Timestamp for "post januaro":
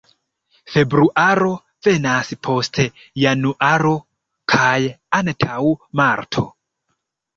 2.47-3.93